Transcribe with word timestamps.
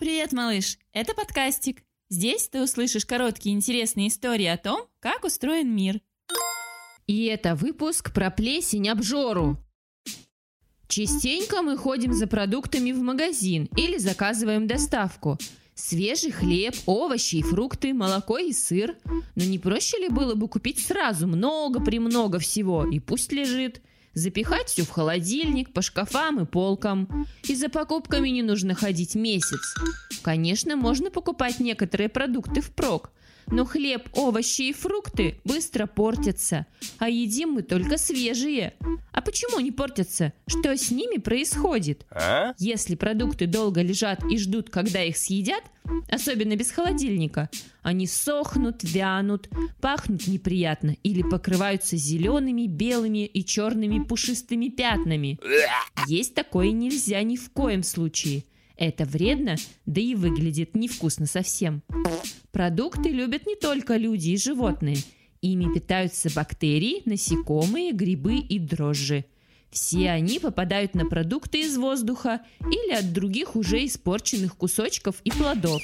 Привет, 0.00 0.32
малыш! 0.32 0.78
Это 0.92 1.14
подкастик. 1.14 1.84
Здесь 2.10 2.48
ты 2.48 2.60
услышишь 2.60 3.06
короткие 3.06 3.54
интересные 3.54 4.08
истории 4.08 4.46
о 4.46 4.56
том, 4.56 4.88
как 4.98 5.22
устроен 5.22 5.74
мир. 5.74 6.00
И 7.06 7.26
это 7.26 7.54
выпуск 7.54 8.12
про 8.12 8.30
плесень 8.30 8.88
обжору. 8.88 9.56
Частенько 10.88 11.62
мы 11.62 11.76
ходим 11.76 12.12
за 12.12 12.26
продуктами 12.26 12.90
в 12.90 12.98
магазин 13.02 13.68
или 13.76 13.96
заказываем 13.98 14.66
доставку. 14.66 15.38
Свежий 15.76 16.32
хлеб, 16.32 16.74
овощи 16.86 17.36
и 17.36 17.42
фрукты, 17.42 17.94
молоко 17.94 18.38
и 18.38 18.52
сыр. 18.52 18.96
Но 19.36 19.44
не 19.44 19.60
проще 19.60 19.98
ли 19.98 20.08
было 20.08 20.34
бы 20.34 20.48
купить 20.48 20.84
сразу 20.84 21.28
много-премного 21.28 22.40
всего 22.40 22.84
и 22.84 22.98
пусть 22.98 23.30
лежит? 23.30 23.80
Запихать 24.14 24.68
все 24.68 24.84
в 24.84 24.90
холодильник, 24.90 25.72
по 25.72 25.82
шкафам 25.82 26.40
и 26.40 26.46
полкам. 26.46 27.26
И 27.42 27.54
за 27.54 27.68
покупками 27.68 28.28
не 28.28 28.42
нужно 28.42 28.74
ходить 28.74 29.14
месяц. 29.14 29.74
Конечно, 30.22 30.76
можно 30.76 31.10
покупать 31.10 31.58
некоторые 31.58 32.08
продукты 32.08 32.60
впрок, 32.60 33.10
но 33.46 33.64
хлеб, 33.64 34.08
овощи 34.12 34.62
и 34.62 34.72
фрукты 34.72 35.40
быстро 35.44 35.86
портятся, 35.86 36.66
а 36.98 37.08
едим 37.08 37.50
мы 37.50 37.62
только 37.62 37.98
свежие. 37.98 38.74
А 39.12 39.20
почему 39.20 39.58
они 39.58 39.70
портятся? 39.70 40.32
Что 40.46 40.76
с 40.76 40.90
ними 40.90 41.18
происходит? 41.18 42.06
А? 42.10 42.54
Если 42.58 42.94
продукты 42.94 43.46
долго 43.46 43.82
лежат 43.82 44.24
и 44.30 44.38
ждут, 44.38 44.70
когда 44.70 45.02
их 45.02 45.16
съедят, 45.16 45.62
особенно 46.10 46.56
без 46.56 46.70
холодильника, 46.70 47.50
они 47.82 48.06
сохнут, 48.06 48.82
вянут, 48.82 49.48
пахнут 49.80 50.26
неприятно 50.26 50.96
или 51.02 51.22
покрываются 51.22 51.96
зелеными, 51.96 52.66
белыми 52.66 53.26
и 53.26 53.44
черными 53.44 54.02
пушистыми 54.02 54.68
пятнами. 54.68 55.38
Есть 56.06 56.34
такое 56.34 56.70
нельзя 56.70 57.22
ни 57.22 57.36
в 57.36 57.50
коем 57.50 57.82
случае. 57.82 58.44
Это 58.76 59.04
вредно, 59.04 59.56
да 59.86 60.00
и 60.00 60.14
выглядит 60.14 60.74
невкусно 60.74 61.26
совсем. 61.26 61.82
Продукты 62.50 63.10
любят 63.10 63.46
не 63.46 63.56
только 63.56 63.96
люди 63.96 64.30
и 64.30 64.36
животные. 64.36 64.96
Ими 65.42 65.72
питаются 65.72 66.30
бактерии, 66.34 67.02
насекомые, 67.04 67.92
грибы 67.92 68.36
и 68.36 68.58
дрожжи. 68.58 69.26
Все 69.70 70.10
они 70.10 70.38
попадают 70.38 70.94
на 70.94 71.04
продукты 71.04 71.60
из 71.60 71.76
воздуха 71.76 72.40
или 72.60 72.94
от 72.94 73.12
других 73.12 73.56
уже 73.56 73.84
испорченных 73.84 74.56
кусочков 74.56 75.16
и 75.24 75.30
плодов. 75.30 75.82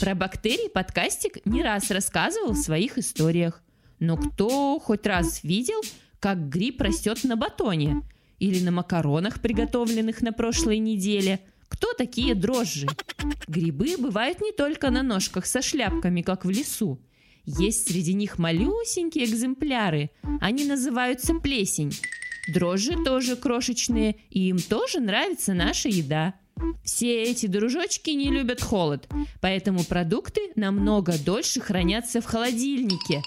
Про 0.00 0.14
бактерии 0.14 0.68
подкастик 0.68 1.44
не 1.46 1.62
раз 1.62 1.90
рассказывал 1.90 2.52
в 2.52 2.58
своих 2.58 2.98
историях. 2.98 3.62
Но 3.98 4.16
кто 4.16 4.78
хоть 4.78 5.06
раз 5.06 5.42
видел, 5.42 5.80
как 6.20 6.48
гриб 6.48 6.80
растет 6.80 7.24
на 7.24 7.36
батоне? 7.36 8.02
Или 8.38 8.62
на 8.62 8.70
макаронах, 8.70 9.40
приготовленных 9.40 10.20
на 10.20 10.32
прошлой 10.32 10.78
неделе? 10.78 11.40
Кто 11.74 11.92
такие 11.92 12.36
дрожжи? 12.36 12.86
Грибы 13.48 13.96
бывают 13.98 14.40
не 14.40 14.52
только 14.52 14.90
на 14.90 15.02
ножках 15.02 15.44
со 15.44 15.60
шляпками, 15.60 16.22
как 16.22 16.44
в 16.44 16.50
лесу. 16.50 17.00
Есть 17.44 17.88
среди 17.88 18.14
них 18.14 18.38
малюсенькие 18.38 19.24
экземпляры. 19.24 20.10
Они 20.40 20.64
называются 20.64 21.34
плесень. 21.34 21.92
Дрожжи 22.46 22.94
тоже 23.04 23.34
крошечные, 23.34 24.16
и 24.30 24.48
им 24.50 24.58
тоже 24.58 25.00
нравится 25.00 25.52
наша 25.52 25.88
еда. 25.88 26.34
Все 26.84 27.24
эти 27.24 27.46
дружочки 27.46 28.10
не 28.10 28.30
любят 28.30 28.62
холод, 28.62 29.08
поэтому 29.40 29.82
продукты 29.82 30.52
намного 30.54 31.18
дольше 31.18 31.60
хранятся 31.60 32.20
в 32.20 32.26
холодильнике. 32.26 33.20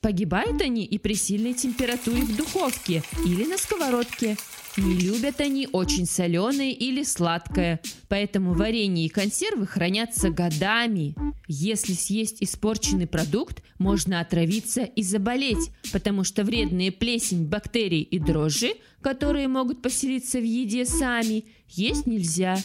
Погибают 0.00 0.62
они 0.62 0.84
и 0.84 0.96
при 0.96 1.14
сильной 1.14 1.52
температуре 1.52 2.22
в 2.22 2.34
духовке 2.36 3.02
или 3.26 3.44
на 3.44 3.58
сковородке. 3.58 4.38
Не 4.76 4.94
любят 4.94 5.40
они 5.40 5.68
очень 5.72 6.04
соленое 6.04 6.72
или 6.72 7.02
сладкое, 7.02 7.80
поэтому 8.08 8.52
варенье 8.52 9.06
и 9.06 9.08
консервы 9.08 9.66
хранятся 9.66 10.28
годами. 10.28 11.14
Если 11.48 11.94
съесть 11.94 12.42
испорченный 12.42 13.06
продукт, 13.06 13.62
можно 13.78 14.20
отравиться 14.20 14.82
и 14.82 15.02
заболеть, 15.02 15.70
потому 15.92 16.24
что 16.24 16.44
вредные 16.44 16.92
плесень, 16.92 17.46
бактерии 17.46 18.02
и 18.02 18.18
дрожжи, 18.18 18.74
которые 19.00 19.48
могут 19.48 19.80
поселиться 19.80 20.38
в 20.38 20.44
еде 20.44 20.84
сами, 20.84 21.44
есть 21.68 22.06
нельзя. 22.06 22.58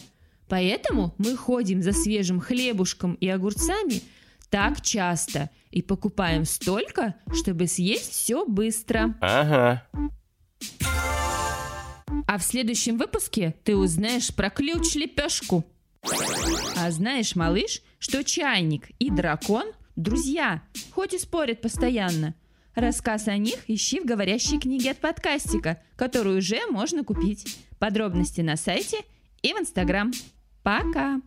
Поэтому 0.49 1.15
мы 1.17 1.37
ходим 1.37 1.81
за 1.81 1.93
свежим 1.93 2.41
хлебушком 2.41 3.13
и 3.13 3.27
огурцами 3.29 4.01
так 4.49 4.81
часто 4.81 5.49
и 5.71 5.81
покупаем 5.81 6.43
столько, 6.43 7.15
чтобы 7.33 7.67
съесть 7.67 8.11
все 8.11 8.45
быстро. 8.45 9.15
Ага. 9.21 9.87
А 12.31 12.37
в 12.37 12.43
следующем 12.43 12.97
выпуске 12.97 13.55
ты 13.65 13.75
узнаешь 13.75 14.33
про 14.33 14.49
ключ-лепешку. 14.49 15.65
А 16.77 16.89
знаешь, 16.89 17.35
малыш, 17.35 17.81
что 17.99 18.23
чайник 18.23 18.89
и 18.99 19.11
дракон– 19.11 19.65
друзья, 19.97 20.63
хоть 20.93 21.13
и 21.13 21.19
спорят 21.19 21.59
постоянно. 21.59 22.33
Рассказ 22.73 23.27
о 23.27 23.35
них 23.35 23.69
ищи 23.69 23.99
в 23.99 24.05
говорящей 24.05 24.61
книге 24.61 24.91
от 24.91 24.99
подкастика, 24.99 25.81
которую 25.97 26.37
уже 26.37 26.65
можно 26.67 27.03
купить. 27.03 27.57
Подробности 27.79 28.39
на 28.39 28.55
сайте 28.55 28.99
и 29.41 29.51
в 29.51 29.57
Инстаграм. 29.59 30.13
Пока! 30.63 31.19